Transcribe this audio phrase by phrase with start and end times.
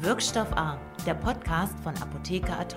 [0.00, 2.76] Wirkstoff A, der Podcast von Apotheker Ad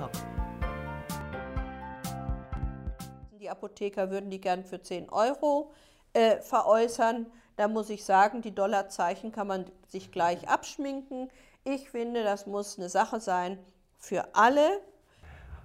[3.39, 5.71] Die Apotheker würden die gern für 10 Euro
[6.13, 7.27] äh, veräußern.
[7.57, 11.29] Da muss ich sagen, die Dollarzeichen kann man sich gleich abschminken.
[11.63, 13.59] Ich finde, das muss eine Sache sein
[13.99, 14.81] für alle.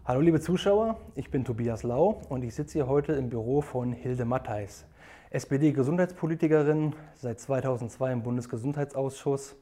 [0.04, 3.92] Hallo liebe Zuschauer, ich bin Tobias Lau und ich sitze hier heute im Büro von
[3.92, 4.84] Hilde Mattheis,
[5.30, 9.56] SPD-Gesundheitspolitikerin, seit 2002 im Bundesgesundheitsausschuss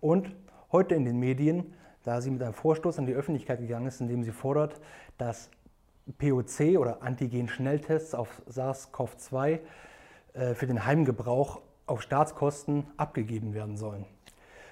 [0.00, 0.30] und
[0.72, 4.08] heute in den Medien, da sie mit einem Vorstoß an die Öffentlichkeit gegangen ist, in
[4.08, 4.80] dem sie fordert,
[5.18, 5.50] dass
[6.18, 9.60] POC oder Antigen-Schnelltests auf SARS-CoV-2
[10.32, 14.06] äh, für den Heimgebrauch auf Staatskosten abgegeben werden sollen.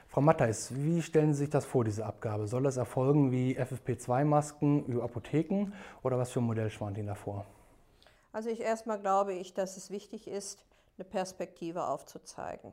[0.09, 2.49] Frau Mattheis, wie stellen Sie sich das vor, diese Abgabe?
[2.49, 7.47] Soll das erfolgen wie FFP2-Masken über Apotheken oder was für ein Modell schwant Ihnen davor?
[8.33, 10.65] Also ich erstmal glaube ich, dass es wichtig ist,
[10.99, 12.73] eine Perspektive aufzuzeigen.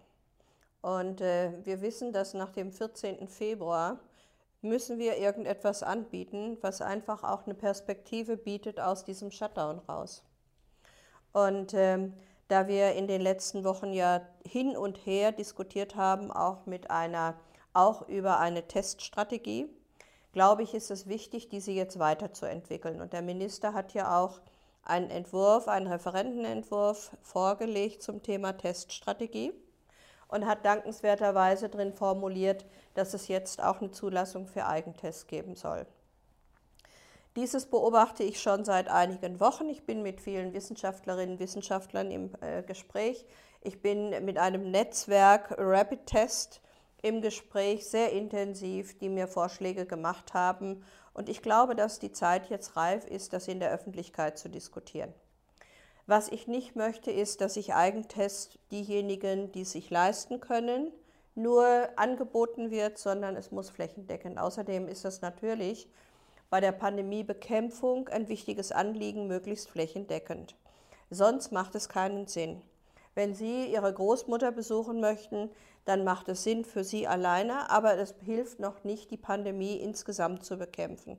[0.81, 3.27] Und äh, wir wissen, dass nach dem 14.
[3.27, 3.99] Februar
[4.61, 10.23] müssen wir irgendetwas anbieten, was einfach auch eine Perspektive bietet aus diesem Shutdown raus.
[11.33, 12.13] Und ähm,
[12.47, 17.35] da wir in den letzten Wochen ja hin und her diskutiert haben, auch mit einer,
[17.73, 19.67] auch über eine Teststrategie,
[20.31, 23.01] glaube ich, ist es wichtig, diese jetzt weiterzuentwickeln.
[23.01, 24.41] Und der Minister hat ja auch
[24.83, 29.53] einen Entwurf, einen Referentenentwurf vorgelegt zum Thema Teststrategie
[30.27, 35.85] und hat dankenswerterweise drin formuliert, dass es jetzt auch eine Zulassung für Eigentests geben soll.
[37.35, 39.69] Dieses beobachte ich schon seit einigen Wochen.
[39.69, 43.25] Ich bin mit vielen Wissenschaftlerinnen und Wissenschaftlern im äh, Gespräch.
[43.61, 46.61] Ich bin mit einem Netzwerk Rapid Test
[47.03, 50.83] im Gespräch, sehr intensiv, die mir Vorschläge gemacht haben.
[51.13, 55.13] Und ich glaube, dass die Zeit jetzt reif ist, das in der Öffentlichkeit zu diskutieren.
[56.07, 60.93] Was ich nicht möchte, ist, dass sich Eigentests diejenigen, die sich leisten können,
[61.35, 64.39] nur angeboten wird, sondern es muss flächendeckend.
[64.39, 65.89] Außerdem ist das natürlich
[66.49, 70.55] bei der Pandemiebekämpfung ein wichtiges Anliegen, möglichst flächendeckend.
[71.09, 72.61] Sonst macht es keinen Sinn.
[73.13, 75.49] Wenn Sie Ihre Großmutter besuchen möchten,
[75.83, 80.45] dann macht es Sinn für Sie alleine, aber es hilft noch nicht, die Pandemie insgesamt
[80.45, 81.17] zu bekämpfen.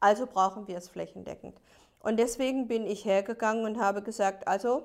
[0.00, 1.60] Also brauchen wir es flächendeckend.
[2.02, 4.82] Und deswegen bin ich hergegangen und habe gesagt, also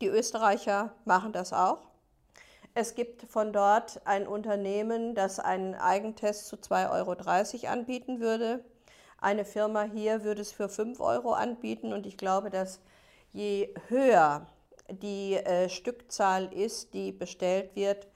[0.00, 1.90] die Österreicher machen das auch.
[2.72, 8.64] Es gibt von dort ein Unternehmen, das einen Eigentest zu 2,30 Euro anbieten würde.
[9.18, 12.80] Eine Firma hier würde es für 5 Euro anbieten und ich glaube, dass
[13.32, 14.46] je höher
[14.88, 18.08] die äh, Stückzahl ist, die bestellt wird,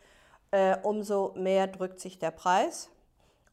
[0.51, 2.91] äh, umso mehr drückt sich der Preis.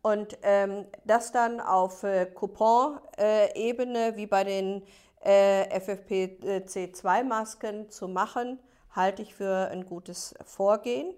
[0.01, 4.81] Und ähm, das dann auf äh, Coupon-Ebene wie bei den
[5.23, 8.59] äh, FFP2-Masken zu machen,
[8.95, 11.13] halte ich für ein gutes Vorgehen.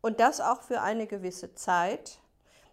[0.00, 2.20] Und das auch für eine gewisse Zeit,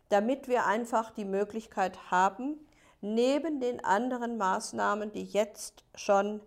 [0.09, 2.59] damit wir einfach die Möglichkeit haben,
[3.01, 6.41] neben den anderen Maßnahmen, die jetzt schon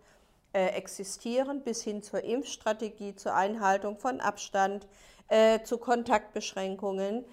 [0.52, 4.86] äh, existieren, bis hin zur Impfstrategie, zur Einhaltung von Abstand,
[5.28, 7.24] äh, zu Kontaktbeschränkungen,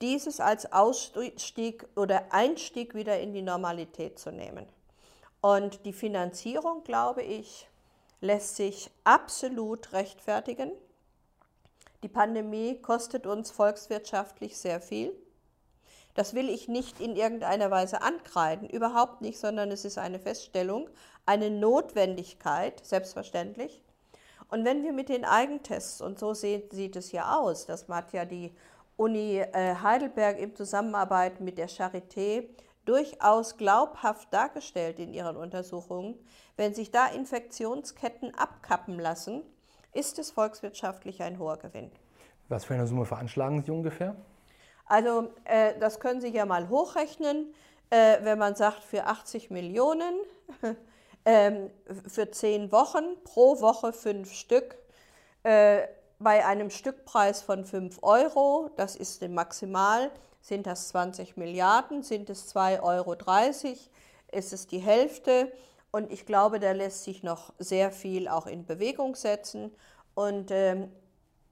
[0.00, 4.66] dieses als Ausstieg oder Einstieg wieder in die Normalität zu nehmen.
[5.40, 7.68] Und die Finanzierung, glaube ich,
[8.20, 10.72] lässt sich absolut rechtfertigen.
[12.02, 15.12] Die Pandemie kostet uns volkswirtschaftlich sehr viel.
[16.14, 20.90] Das will ich nicht in irgendeiner Weise ankreiden, überhaupt nicht, sondern es ist eine Feststellung,
[21.26, 23.82] eine Notwendigkeit, selbstverständlich.
[24.48, 28.12] Und wenn wir mit den Eigentests, und so sieht, sieht es ja aus, das hat
[28.12, 28.52] ja die
[28.98, 32.48] Uni äh, Heidelberg in Zusammenarbeit mit der Charité
[32.84, 36.18] durchaus glaubhaft dargestellt in ihren Untersuchungen.
[36.56, 39.42] Wenn sich da Infektionsketten abkappen lassen,
[39.94, 41.92] ist es volkswirtschaftlich ein hoher Gewinn.
[42.48, 44.16] Was für eine Summe veranschlagen Sie ungefähr?
[44.86, 47.54] Also äh, das können Sie ja mal hochrechnen,
[47.90, 50.14] äh, wenn man sagt, für 80 Millionen,
[51.24, 51.68] äh,
[52.08, 54.76] für 10 Wochen, pro Woche fünf Stück,
[55.44, 55.86] äh,
[56.18, 62.54] bei einem Stückpreis von 5 Euro, das ist maximal, sind das 20 Milliarden, sind es
[62.54, 63.16] 2,30 Euro,
[64.32, 65.52] ist es die Hälfte.
[65.90, 69.74] Und ich glaube, da lässt sich noch sehr viel auch in Bewegung setzen.
[70.14, 70.90] Und ähm,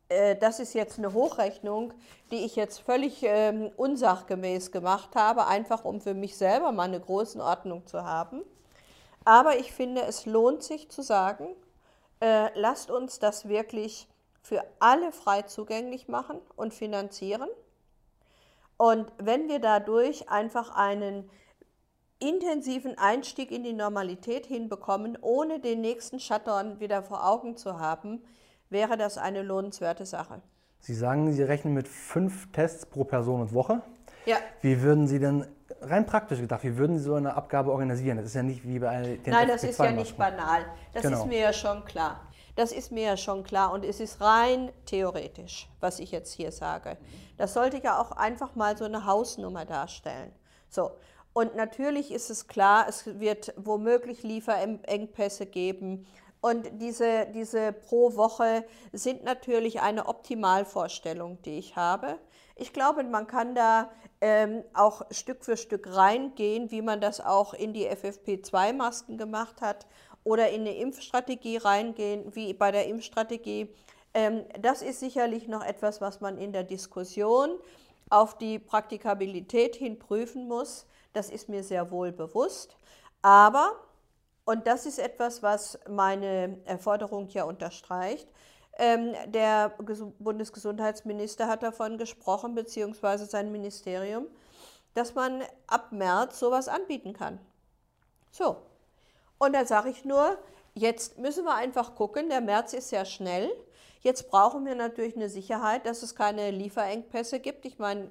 [0.08, 1.92] äh, das ist jetzt eine Hochrechnung,
[2.30, 7.00] die ich jetzt völlig ähm, unsachgemäß gemacht habe, einfach um für mich selber mal eine
[7.00, 8.42] Größenordnung zu haben.
[9.24, 11.48] Aber ich finde, es lohnt sich zu sagen,
[12.20, 14.06] äh, lasst uns das wirklich
[14.46, 17.48] für alle frei zugänglich machen und finanzieren.
[18.76, 21.28] Und wenn wir dadurch einfach einen
[22.20, 28.22] intensiven Einstieg in die Normalität hinbekommen, ohne den nächsten Shutdown wieder vor Augen zu haben,
[28.70, 30.40] wäre das eine lohnenswerte Sache.
[30.78, 33.82] Sie sagen, Sie rechnen mit fünf Tests pro Person und Woche.
[34.26, 34.37] Ja.
[34.60, 35.44] Wie würden Sie denn
[35.81, 38.19] rein praktisch gedacht, wie würden Sie so eine Abgabe organisieren?
[38.19, 40.66] Das ist ja nicht wie bei den Nein, das ist ja nicht banal.
[40.92, 41.19] Das Genau.
[41.19, 42.20] ist mir ja schon klar.
[42.56, 46.50] Das ist mir ja schon klar und es ist rein theoretisch, was ich jetzt hier
[46.50, 46.96] sage.
[47.36, 50.32] Das sollte ja auch einfach mal so eine Hausnummer darstellen.
[50.68, 50.90] So.
[51.34, 56.06] Und natürlich ist es klar, es wird womöglich Lieferengpässe geben.
[56.40, 62.18] Und diese, diese pro Woche sind natürlich eine Optimalvorstellung, die ich habe.
[62.54, 63.90] Ich glaube, man kann da
[64.22, 69.86] ähm, auch Stück für Stück reingehen, wie man das auch in die FFP2-Masken gemacht hat
[70.26, 73.73] oder in eine Impfstrategie reingehen, wie bei der Impfstrategie.
[74.12, 77.50] Ähm, das ist sicherlich noch etwas, was man in der Diskussion
[78.11, 80.87] auf die Praktikabilität hin prüfen muss.
[81.12, 82.76] Das ist mir sehr wohl bewusst.
[83.23, 83.76] Aber,
[84.44, 88.28] und das ist etwas, was meine Forderung ja unterstreicht,
[88.78, 94.26] ähm, der Ges- Bundesgesundheitsminister hat davon gesprochen, beziehungsweise sein Ministerium,
[94.94, 97.38] dass man ab März sowas anbieten kann.
[98.32, 98.56] So.
[99.38, 100.38] Und da sage ich nur,
[100.74, 103.50] jetzt müssen wir einfach gucken, der März ist sehr schnell.
[104.00, 107.64] Jetzt brauchen wir natürlich eine Sicherheit, dass es keine Lieferengpässe gibt.
[107.64, 108.08] Ich meine,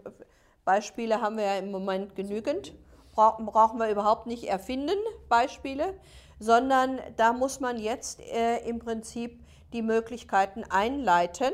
[0.66, 2.74] Beispiele haben wir ja im Moment genügend.
[3.14, 4.98] Bra- Brauchen wir überhaupt nicht erfinden,
[5.30, 6.00] Beispiele,
[6.40, 9.42] sondern da muss man jetzt äh, im Prinzip
[9.74, 11.54] die Möglichkeiten einleiten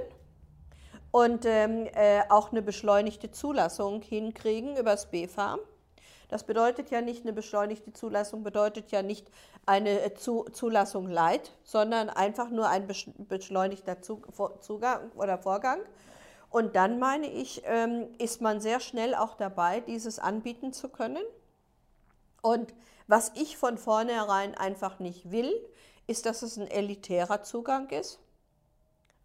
[1.12, 5.60] und ähm, äh, auch eine beschleunigte Zulassung hinkriegen übers BfArM.
[6.32, 9.30] Das bedeutet ja nicht, eine beschleunigte Zulassung bedeutet ja nicht
[9.66, 15.82] eine äh, Zu Zulassung light, sondern einfach nur ein besch- beschleunigter Zugang oder Vorgang.
[16.50, 21.24] Und dann meine ich, ähm, ist man sehr schnell auch dabei, dieses anbieten zu können.
[22.42, 22.74] Und
[23.08, 25.54] was ich von vornherein einfach nicht will,
[26.08, 28.20] ist, dass es ein elitärer Zugang ist.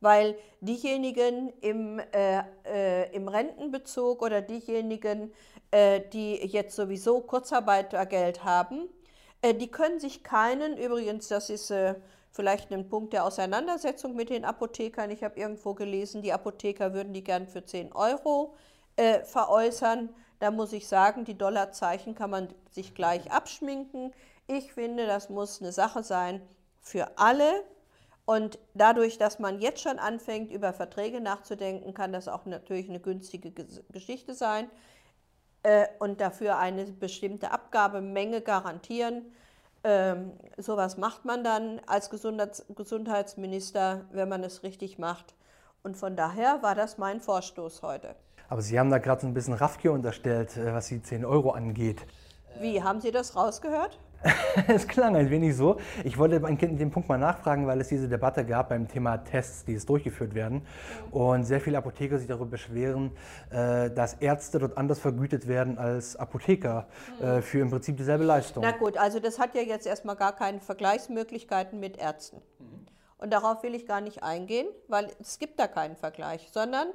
[0.00, 5.32] Weil diejenigen im, äh, äh, im Rentenbezug oder diejenigen,
[5.70, 8.88] äh, die jetzt sowieso Kurzarbeitergeld haben,
[9.42, 11.94] äh, die können sich keinen, übrigens, das ist äh,
[12.30, 15.10] vielleicht ein Punkt der Auseinandersetzung mit den Apothekern.
[15.10, 18.54] Ich habe irgendwo gelesen, die Apotheker würden die gern für 10 Euro
[18.96, 20.10] äh, veräußern.
[20.38, 24.12] Da muss ich sagen, die Dollarzeichen kann man sich gleich abschminken.
[24.46, 26.42] Ich finde, das muss eine Sache sein
[26.80, 27.64] für alle.
[28.26, 33.00] Und dadurch, dass man jetzt schon anfängt, über Verträge nachzudenken, kann das auch natürlich eine
[33.00, 34.68] günstige Ges- Geschichte sein
[35.62, 39.22] äh, und dafür eine bestimmte Abgabemenge garantieren.
[39.84, 45.34] Ähm, sowas macht man dann als Gesundheits Gesundheitsminister, wenn man es richtig macht.
[45.84, 48.16] Und von daher war das mein Vorstoß heute.
[48.48, 51.52] Aber Sie haben da gerade so ein bisschen Raffgier unterstellt, äh, was die 10 Euro
[51.52, 52.04] angeht.
[52.58, 54.00] Wie, haben Sie das rausgehört?
[54.68, 55.78] Es klang ein wenig so.
[56.04, 59.64] Ich wollte an dem Punkt mal nachfragen, weil es diese Debatte gab beim Thema Tests,
[59.64, 60.62] die jetzt durchgeführt werden.
[61.10, 63.12] Und sehr viele Apotheker sich darüber beschweren,
[63.50, 66.86] äh, dass Ärzte dort anders vergütet werden als Apotheker
[67.20, 68.62] äh, für im Prinzip dieselbe Leistung.
[68.62, 72.42] Na gut, also das hat ja jetzt erstmal gar keine Vergleichsmöglichkeiten mit Ärzten.
[73.18, 76.88] Und darauf will ich gar nicht eingehen, weil es gibt da keinen Vergleich, sondern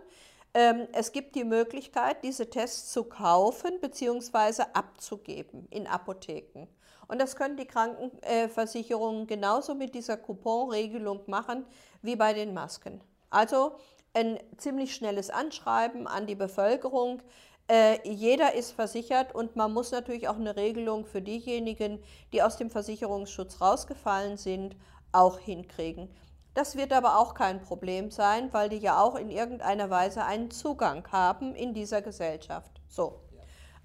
[0.54, 4.64] ähm, es gibt die Möglichkeit, diese Tests zu kaufen bzw.
[4.74, 6.68] abzugeben in Apotheken.
[7.12, 11.66] Und das können die Krankenversicherungen genauso mit dieser Couponregelung machen
[12.02, 13.02] wie bei den Masken.
[13.30, 13.74] Also
[14.14, 17.22] ein ziemlich schnelles Anschreiben an die Bevölkerung.
[17.68, 22.56] Äh, jeder ist versichert und man muss natürlich auch eine Regelung für diejenigen, die aus
[22.56, 24.78] dem Versicherungsschutz rausgefallen sind,
[25.12, 26.08] auch hinkriegen.
[26.54, 30.50] Das wird aber auch kein Problem sein, weil die ja auch in irgendeiner Weise einen
[30.50, 32.72] Zugang haben in dieser Gesellschaft.
[32.88, 33.20] So.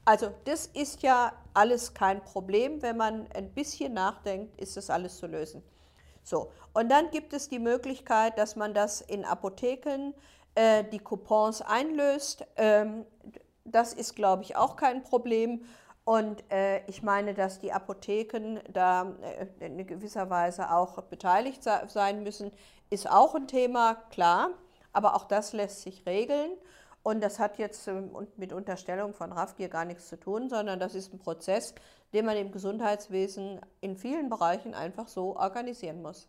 [0.06, 2.80] Also das ist ja alles kein Problem.
[2.80, 5.62] Wenn man ein bisschen nachdenkt, ist das alles zu lösen.
[6.22, 10.14] So, und dann gibt es die Möglichkeit, dass man das in Apotheken
[10.54, 12.46] äh, die Coupons einlöst.
[12.56, 13.04] Ähm,
[13.64, 15.64] das ist, glaube ich, auch kein Problem.
[16.04, 21.82] Und äh, ich meine, dass die Apotheken da äh, in gewisser Weise auch beteiligt se
[21.88, 22.52] sein müssen,
[22.90, 24.50] ist auch ein Thema, klar.
[24.92, 26.52] Aber auch das lässt sich regeln.
[27.06, 30.96] Und das hat jetzt ähm, mit Unterstellung von Raffgier gar nichts zu tun, sondern das
[30.96, 31.72] ist ein Prozess,
[32.12, 36.28] den man im Gesundheitswesen in vielen Bereichen einfach so organisieren muss.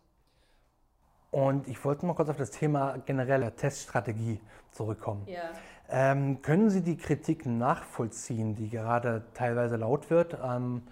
[1.32, 5.26] Und ich wollte noch kurz auf das Thema generelle Teststrategie zurückkommen.
[5.26, 5.50] Ja.
[5.88, 10.82] Ähm, können Sie die Kritik nachvollziehen, die gerade teilweise laut wird, ähm,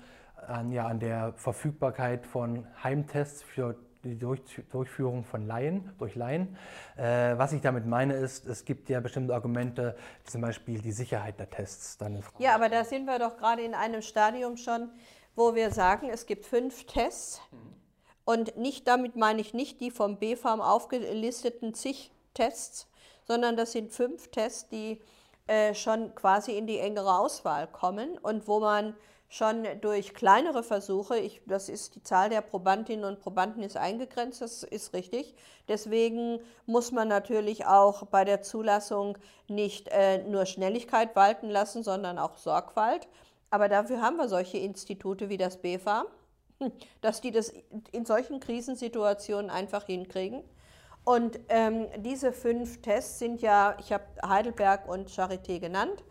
[0.49, 6.57] an, ja, an der Verfügbarkeit von Heimtests für die Durch Durchführung von Laien, durch Laien?
[6.97, 11.39] Äh, was ich damit meine ist, es gibt ja bestimmte Argumente, zum Beispiel die Sicherheit
[11.39, 11.99] der Tests.
[11.99, 12.23] Dann.
[12.39, 14.91] Ja, aber da sind wir doch gerade in einem Stadium schon,
[15.35, 17.41] wo wir sagen, es gibt fünf Tests.
[18.25, 22.89] Und nicht damit meine ich nicht die vom BfArM aufgelisteten zig Tests,
[23.25, 25.01] sondern das sind fünf Tests, die
[25.47, 28.97] äh, schon quasi in die engere Auswahl kommen und wo man
[29.29, 34.41] schon durch kleinere Versuche, ich, das ist die Zahl der Probandinnen und Probanden ist eingegrenzt,
[34.41, 35.35] das ist richtig.
[35.69, 39.19] Deswegen muss man natürlich auch bei der Zulassung
[39.49, 43.09] nicht äh, nur Schnelligkeit walten lassen, sondern auch Sorgfalt.
[43.51, 46.07] Aber dafür haben wir solche Institute wie das BFA,
[47.01, 47.53] dass die das
[47.93, 50.45] in solchen Krisensituationen einfach hinkriegen.
[51.05, 56.03] Und ähm, diese fünf Tests sind ja, ich habe Heidelberg und Charité genannt,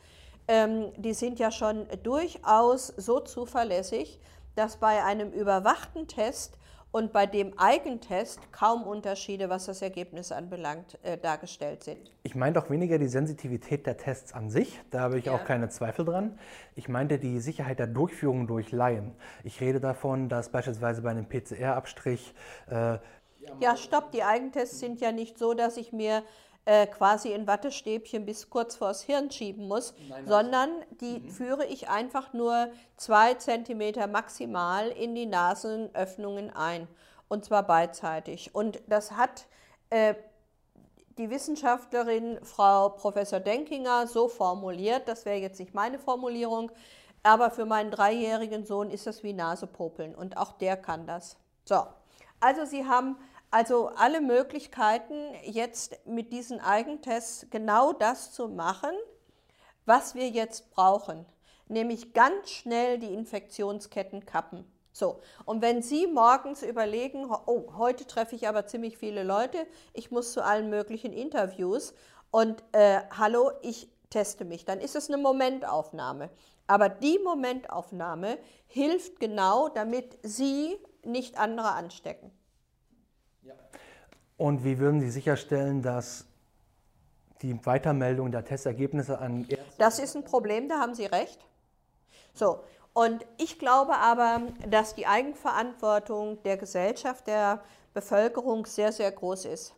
[0.48, 4.20] ähm, die sind ja schon durchaus so zuverlässig,
[4.56, 6.58] dass bei einem überwachten Test
[6.96, 12.10] und bei dem Eigentest kaum Unterschiede, was das Ergebnis anbelangt, äh, dargestellt sind.
[12.24, 15.36] Ich meine doch weniger die Sensitivität der Tests an sich, da habe ich ja.
[15.36, 16.40] auch keine Zweifel dran.
[16.74, 19.12] Ich meinte die Sicherheit der Durchführung durch Laien.
[19.44, 22.34] Ich rede davon, dass beispielsweise bei einem PCR-Abstrich
[22.70, 23.00] äh,
[23.60, 26.24] ja, stopp, die Eigentests sind ja nicht so, dass ich mir
[26.66, 30.70] äh, quasi in Wattestäbchen bis kurz vors Hirn schieben muss, Nein, sondern
[31.00, 31.30] die mhm.
[31.30, 36.88] führe ich einfach nur zwei Zentimeter maximal in die Nasenöffnungen ein
[37.28, 38.54] und zwar beidseitig.
[38.56, 39.46] Und das hat
[39.90, 40.16] äh,
[41.18, 46.72] die Wissenschaftlerin Frau Professor Denkinger so formuliert, das wäre jetzt nicht meine Formulierung,
[47.24, 51.38] aber für meinen dreijährigen Sohn ist das wie Nasepopeln und auch der kann das.
[51.64, 51.86] So,
[52.40, 53.18] also Sie haben
[53.56, 58.92] also alle Möglichkeiten, jetzt mit diesen Eigentests genau das zu machen,
[59.86, 61.26] was wir jetzt brauchen,
[61.70, 64.70] nämlich ganz schnell die Infektionsketten kappen.
[64.92, 70.12] So, und wenn Sie morgens überlegen, oh, heute treffe ich aber ziemlich viele Leute, ich
[70.12, 71.94] muss zu allen möglichen Interviews
[72.32, 76.30] und äh, hallo, ich teste mich, dann ist es eine Momentaufnahme.
[76.68, 82.34] Aber die Momentaufnahme hilft genau, damit Sie nicht andere anstecken.
[84.38, 86.26] Und wie würden Sie sicherstellen, dass
[87.42, 91.40] die Weitermeldung der Testergebnisse an Ärzte Das ist ein Problem, da haben Sie recht.
[92.34, 92.60] So,
[92.94, 97.62] und ich glaube aber, dass die Eigenverantwortung der Gesellschaft, der
[97.94, 99.76] Bevölkerung sehr, sehr groß ist.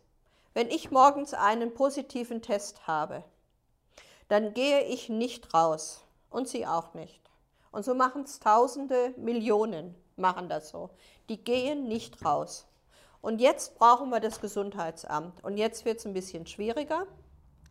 [0.54, 3.24] Wenn ich morgens einen positiven Test habe,
[4.28, 7.20] dann gehe ich nicht raus und Sie auch nicht.
[7.72, 10.90] Und so machen es Tausende, Millionen machen das so.
[11.28, 12.67] Die gehen nicht raus.
[13.28, 15.44] Und jetzt brauchen wir das Gesundheitsamt.
[15.44, 17.06] Und jetzt wird es ein bisschen schwieriger.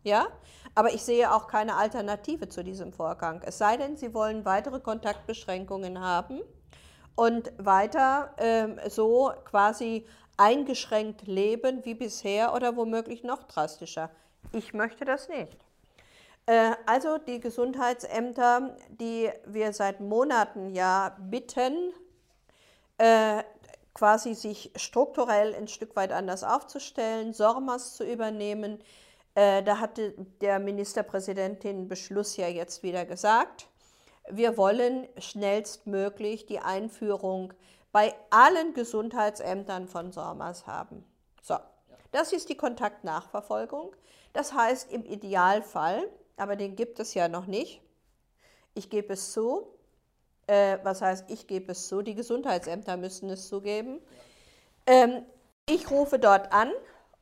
[0.04, 0.28] Ja,
[0.76, 3.42] aber ich sehe auch keine Alternative zu diesem Vorgang.
[3.44, 6.42] Es sei denn, Sie wollen weitere Kontaktbeschränkungen haben
[7.16, 14.10] und weiter äh, so quasi eingeschränkt leben wie bisher oder womöglich noch drastischer.
[14.52, 15.58] Ich möchte das nicht.
[16.46, 21.92] Äh, also die Gesundheitsämter, die wir seit Monaten ja bitten,
[22.98, 23.42] äh,
[23.98, 28.78] quasi sich strukturell ein Stück weit anders aufzustellen, SORMAS zu übernehmen.
[29.34, 33.66] Äh, da hatte der Ministerpräsident den Beschluss ja jetzt wieder gesagt.
[34.30, 37.52] Wir wollen schnellstmöglich die Einführung
[37.90, 41.04] bei allen Gesundheitsämtern von SORMAS haben.
[41.42, 41.56] So,
[42.12, 43.96] das ist die Kontaktnachverfolgung.
[44.32, 47.82] Das heißt im Idealfall, aber den gibt es ja noch nicht,
[48.74, 49.66] ich gebe es zu,
[50.48, 54.00] äh, was heißt, ich gebe es zu, die Gesundheitsämter müssen es zugeben.
[54.86, 55.22] Ähm,
[55.66, 56.70] ich rufe dort an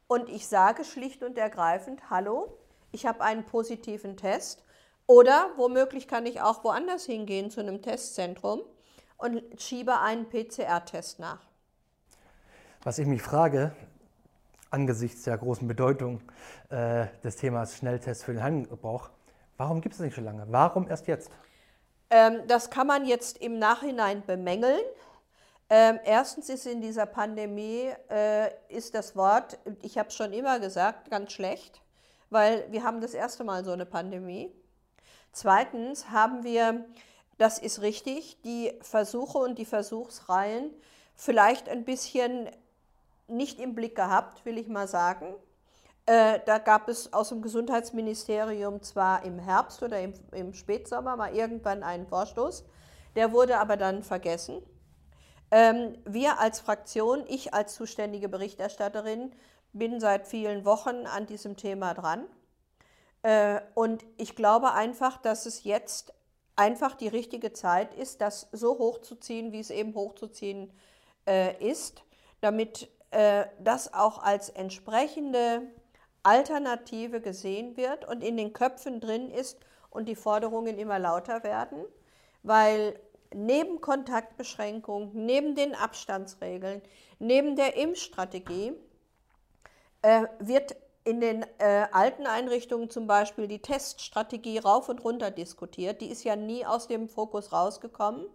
[0.07, 2.57] und ich sage schlicht und ergreifend, hallo,
[2.93, 4.63] ich habe einen positiven Test.
[5.09, 8.61] Oder womöglich kann ich auch woanders hingehen zu einem Testzentrum
[9.19, 11.41] und schiebe einen PCR-Test nach.
[12.83, 13.75] Was ich mich frage,
[14.71, 16.21] angesichts der großen Bedeutung
[16.71, 19.11] äh, des Themas Schnelltest für den Heimgebrauch,
[19.57, 20.45] warum gibt es nicht schon lange?
[20.49, 21.31] Warum erst jetzt?
[22.11, 24.81] Ähm, das kann man jetzt im Nachhinein bemängeln.
[25.69, 30.61] Ähm, erstens ist in dieser Pandemie äh, ist das Wort, ich habe es schon immer
[30.61, 31.81] gesagt, ganz schlecht,
[32.31, 34.53] weil wir haben das erste Mal so eine Pandemie.
[35.33, 36.85] Zweitens haben wir,
[37.37, 40.71] das ist richtig, die Versuche und die Versuchsreihen
[41.17, 42.49] vielleicht ein bisschen
[43.27, 45.35] nicht im Blick gehabt, will ich mal sagen.
[46.07, 51.35] Äh, da gab es aus dem Gesundheitsministerium zwar im Herbst oder im, im, Spätsommer mal
[51.35, 52.65] irgendwann einen Vorstoß,
[53.17, 54.63] der wurde aber dann vergessen.
[55.51, 59.33] Ähm, wir als Fraktion, ich als zuständige Berichterstatterin,
[59.73, 62.27] bin seit vielen Wochen an diesem Thema dran.
[63.23, 66.15] Äh, und ich glaube einfach, dass es jetzt
[66.55, 70.73] einfach die richtige Zeit ist, das so hochzuziehen, wie es eben hochzuziehen
[71.27, 72.05] äh, ist,
[72.41, 75.63] damit äh, das auch als entsprechende
[76.27, 79.59] Alternative gesehen wird und in den Köpfen drin ist
[79.91, 81.85] und die Forderungen immer lauter werden,
[82.43, 82.99] weil
[83.33, 86.83] neben Kontaktbeschränkungen, neben den Abstandsregeln,
[87.21, 88.73] neben der Impfstrategie
[90.03, 96.01] äh, wird in den äh, alten Einrichtungen zum Beispiel die Teststrategie rauf und runter diskutiert.
[96.01, 98.27] Die ist ja nie aus dem Fokus rausgekommen,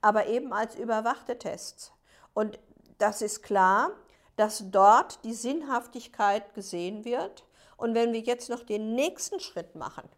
[0.00, 1.92] aber eben als überwachte Tests.
[2.32, 2.60] Und
[2.98, 3.90] das ist klar,
[4.36, 7.44] dass dort die Sinnhaftigkeit gesehen wird.
[7.76, 10.08] Und wenn wir jetzt noch den nächsten Schritt machen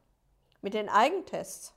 [0.61, 1.75] mit den Eigentests,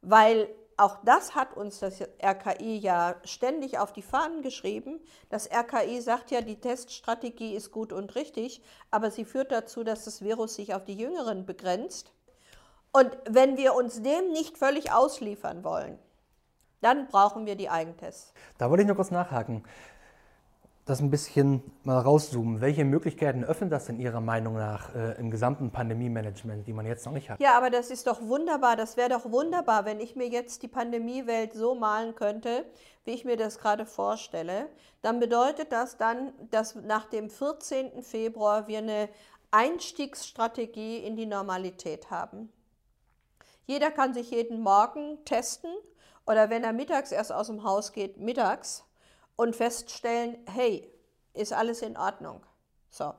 [0.00, 5.00] weil auch das hat uns das RKI ja ständig auf die Fahnen geschrieben.
[5.28, 10.04] Das RKI sagt ja, die Teststrategie ist gut und richtig, aber sie führt dazu, dass
[10.04, 12.12] das Virus sich auf die Jüngeren begrenzt.
[12.92, 15.98] Und wenn wir uns dem nicht völlig ausliefern wollen,
[16.80, 18.34] dann brauchen wir die Eigentests.
[18.58, 19.62] Da wollte ich noch kurz nachhaken
[20.84, 22.60] das ein bisschen mal rauszoomen.
[22.60, 27.06] Welche Möglichkeiten öffnet das denn Ihrer Meinung nach äh, im gesamten Pandemie-Management, die man jetzt
[27.06, 27.40] noch nicht hat?
[27.40, 28.74] Ja, aber das ist doch wunderbar.
[28.74, 32.64] Das wäre doch wunderbar, wenn ich mir jetzt die Pandemiewelt so malen könnte,
[33.04, 34.68] wie ich mir das gerade vorstelle.
[35.02, 38.02] Dann bedeutet das dann, dass nach dem 14.
[38.02, 39.08] Februar wir eine
[39.52, 42.52] Einstiegsstrategie in die Normalität haben.
[43.66, 45.70] Jeder kann sich jeden Morgen testen
[46.26, 48.84] oder wenn er mittags erst aus dem Haus geht, mittags
[49.36, 50.90] und feststellen, hey,
[51.34, 52.44] ist alles in Ordnung.
[52.90, 53.14] So.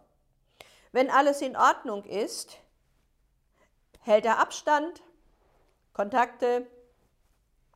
[0.91, 2.57] Wenn alles in Ordnung ist,
[4.01, 5.01] hält er Abstand,
[5.93, 6.67] Kontakte,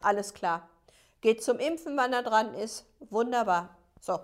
[0.01, 0.70] alles klar.
[1.22, 3.75] Geht zum Impfen, wann er dran ist, wunderbar.
[4.00, 4.20] So.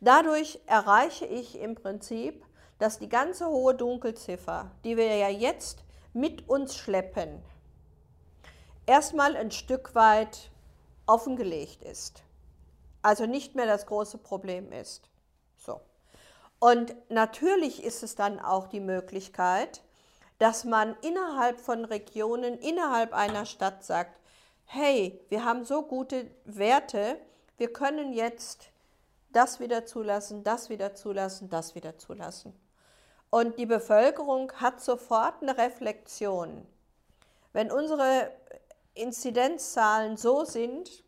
[0.00, 2.44] Dadurch erreiche ich im Prinzip,
[2.78, 7.42] dass die ganze hohe Dunkelziffer, die wir ja jetzt mit uns schleppen,
[8.86, 10.50] erstmal ein Stück weit
[11.06, 12.24] offengelegt ist
[13.02, 15.10] also nicht mehr das große Problem ist.
[15.56, 15.80] So.
[16.58, 19.82] Und natürlich ist es dann auch die Möglichkeit,
[20.38, 24.18] dass man innerhalb von Regionen, innerhalb einer Stadt sagt,
[24.64, 27.18] hey, wir haben so gute Werte,
[27.58, 28.70] wir können jetzt
[29.30, 32.54] das wieder zulassen, das wieder zulassen, das wieder zulassen.
[33.30, 36.66] Und die Bevölkerung hat sofort eine Reflexion.
[37.52, 38.30] Wenn unsere
[38.94, 41.01] Inzidenzzahlen so sind,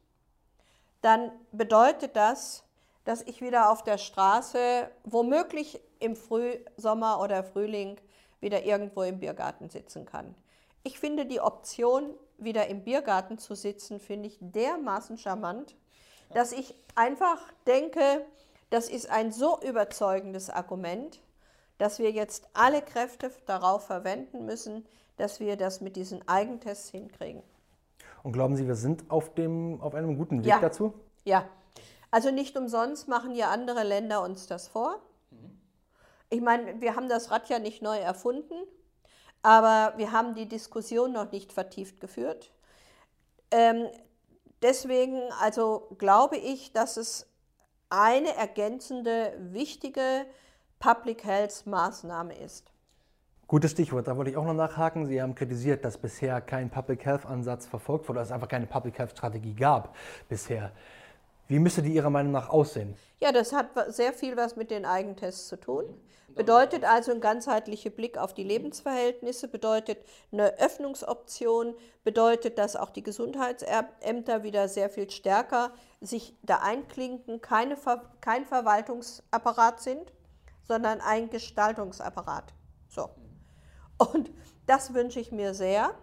[1.04, 2.64] dann bedeutet das,
[3.04, 8.00] dass ich wieder auf der Straße, womöglich im Frühsommer oder Frühling,
[8.40, 10.34] wieder irgendwo im Biergarten sitzen kann.
[10.82, 15.76] Ich finde die Option, wieder im Biergarten zu sitzen, finde ich dermaßen charmant,
[16.32, 18.24] dass ich einfach denke,
[18.70, 21.20] das ist ein so überzeugendes Argument,
[21.76, 24.86] dass wir jetzt alle Kräfte darauf verwenden müssen,
[25.18, 27.42] dass wir das mit diesen Eigentests hinkriegen.
[28.24, 30.58] Und glauben Sie, wir sind auf, dem, auf einem guten Weg ja.
[30.58, 30.94] dazu?
[31.24, 31.46] Ja,
[32.10, 34.98] also nicht umsonst machen ja andere Länder uns das vor.
[36.30, 38.54] Ich meine, wir haben das Rad ja nicht neu erfunden,
[39.42, 42.50] aber wir haben die Diskussion noch nicht vertieft geführt.
[43.50, 43.88] Ähm,
[44.62, 47.26] deswegen also glaube ich, dass es
[47.90, 50.24] eine ergänzende, wichtige
[50.78, 52.73] Public Health Maßnahme ist.
[53.54, 55.06] Gutes Stichwort, da wollte ich auch noch nachhaken.
[55.06, 58.66] Sie haben kritisiert, dass bisher kein Public Health Ansatz verfolgt wurde, dass es einfach keine
[58.66, 59.94] Public Health Strategie gab
[60.28, 60.72] bisher.
[61.46, 62.96] Wie müsste die Ihrer Meinung nach aussehen?
[63.20, 65.84] Ja, das hat sehr viel was mit den Eigentests zu tun.
[66.34, 69.98] Bedeutet also ein ganzheitlicher Blick auf die Lebensverhältnisse, bedeutet
[70.32, 77.76] eine Öffnungsoption, bedeutet, dass auch die Gesundheitsämter wieder sehr viel stärker sich da einklinken, keine,
[78.20, 80.12] kein Verwaltungsapparat sind,
[80.64, 82.52] sondern ein Gestaltungsapparat.
[82.88, 83.10] So.
[83.98, 84.30] Und
[84.66, 85.94] das wünsche ich mir sehr.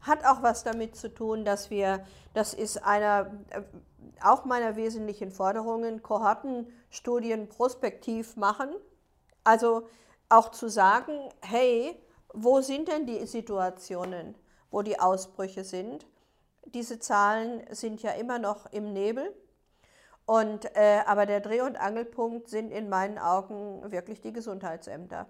[0.00, 3.62] Hat auch was damit zu tun, dass wir, das ist einer, äh,
[4.22, 8.70] auch meiner wesentlichen Forderungen, Kohortenstudien prospektiv machen.
[9.44, 9.88] Also
[10.28, 12.00] auch zu sagen, hey,
[12.32, 14.34] wo sind denn die Situationen,
[14.70, 16.06] wo die Ausbrüche sind?
[16.66, 19.34] Diese Zahlen sind ja immer noch im Nebel.
[20.26, 25.26] Und, äh, aber der Dreh- und Angelpunkt sind in meinen Augen wirklich die Gesundheitsämter.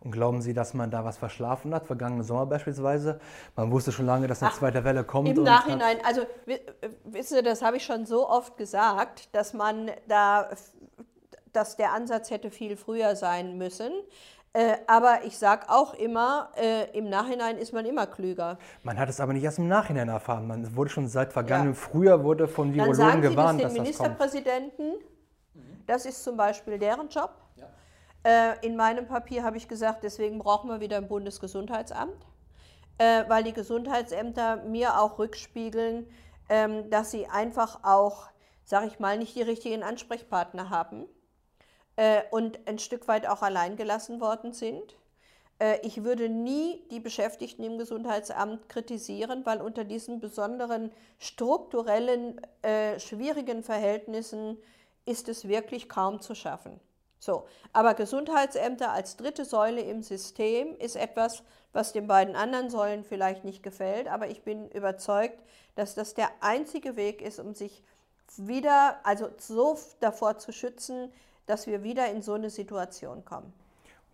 [0.00, 3.20] Und glauben Sie, dass man da was verschlafen hat, vergangene Sommer beispielsweise?
[3.56, 5.28] Man wusste schon lange, dass eine Ach, zweite Welle kommt.
[5.28, 6.22] Im Nachhinein, also
[7.04, 10.48] wissen Sie, das habe ich schon so oft gesagt, dass man da,
[11.52, 13.92] dass der Ansatz hätte viel früher sein müssen.
[14.54, 18.58] Äh, aber ich sage auch immer, äh, im Nachhinein ist man immer klüger.
[18.82, 20.46] Man hat es aber nicht erst im Nachhinein erfahren.
[20.46, 21.78] Man wurde schon seit vergangenem ja.
[21.78, 23.76] Frühjahr wurde von Virologen gewarnt, dass das kommt.
[23.76, 24.94] den Ministerpräsidenten,
[25.86, 27.30] das ist zum Beispiel deren Job.
[28.28, 32.26] Äh, in meinem Papier habe ich gesagt, deswegen brauchen wir wieder ein Bundesgesundheitsamt,
[32.98, 36.06] äh, weil die Gesundheitsämter mir auch rückspiegeln,
[36.50, 38.26] ähm, dass sie einfach auch,
[38.64, 41.06] sage ich mal, nicht die richtigen Ansprechpartner haben
[41.96, 44.96] äh, und ein Stück weit auch allein gelassen worden sind.
[45.82, 52.40] Ich würde nie die Beschäftigten im Gesundheitsamt kritisieren, weil unter diesen besonderen strukturellen,
[52.98, 54.56] schwierigen Verhältnissen
[55.04, 56.78] ist es wirklich kaum zu schaffen.
[57.18, 63.04] So, aber Gesundheitsämter als dritte Säule im System ist etwas, was den beiden anderen Säulen
[63.04, 65.38] vielleicht nicht gefällt, aber ich bin überzeugt,
[65.74, 67.82] dass das der einzige Weg ist, um sich
[68.36, 71.12] wieder, also so davor zu schützen,
[71.46, 73.52] dass wir wieder in so eine Situation kommen.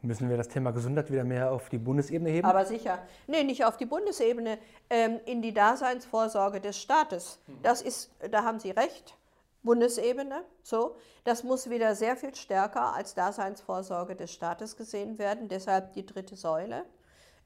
[0.03, 2.47] Müssen wir das Thema Gesundheit wieder mehr auf die Bundesebene heben?
[2.47, 2.99] Aber sicher.
[3.27, 4.59] Nee, nicht auf die Bundesebene,
[4.91, 7.39] ähm, in die Daseinsvorsorge des Staates.
[7.63, 9.17] Das ist, da haben Sie recht.
[9.65, 10.97] Bundesebene, so.
[11.25, 16.37] Das muss wieder sehr viel stärker als Daseinsvorsorge des Staates gesehen werden, deshalb die dritte
[16.37, 16.85] Säule.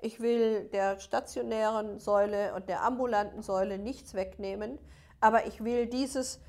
[0.01, 4.79] Ich will der stationären Säule und der ambulanten Säule nichts wegnehmen,
[5.21, 6.41] aber ich will dieses,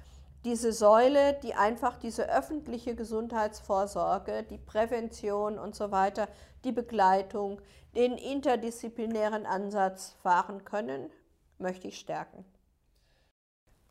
[0.44, 6.28] diese Säule, die einfach diese öffentliche Gesundheitsvorsorge, die Prävention und so weiter,
[6.64, 7.62] die Begleitung,
[7.96, 11.12] den interdisziplinären Ansatz fahren können,
[11.58, 12.46] möchte ich stärken.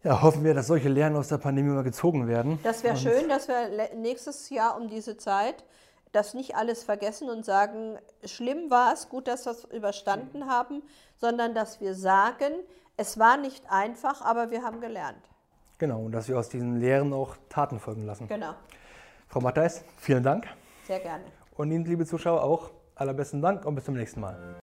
[0.04, 2.58] Ja, hoffen wir, dass solche Lehren aus der Pandemie mal gezogen werden.
[2.62, 5.64] Das wäre schön, dass wir nächstes Jahr um diese Zeit
[6.12, 10.82] das nicht alles vergessen und sagen, schlimm war es, gut, dass wir es überstanden haben,
[11.16, 12.52] sondern dass wir sagen,
[12.96, 15.22] es war nicht einfach, aber wir haben gelernt.
[15.78, 18.26] Genau, und dass wir aus diesen Lehren auch Taten folgen lassen.
[18.26, 18.54] Genau.
[19.28, 20.46] Frau Matthijs, vielen Dank.
[20.86, 21.24] Sehr gerne.
[21.56, 24.56] Und Ihnen, liebe Zuschauer, auch allerbesten Dank und bis zum nächsten Mal.